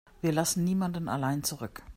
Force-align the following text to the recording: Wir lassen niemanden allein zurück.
Wir 0.19 0.31
lassen 0.31 0.63
niemanden 0.63 1.07
allein 1.07 1.43
zurück. 1.43 1.83